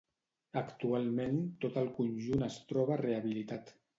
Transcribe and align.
Actualment, 0.61 1.37
tot 1.67 1.77
el 1.83 1.91
conjunt 1.99 2.47
es 2.49 2.57
troba 2.73 3.01
rehabilitat. 3.05 3.73